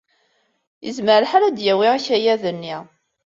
[0.85, 2.75] Yezmer lḥal ad d-yawi akayad-nni.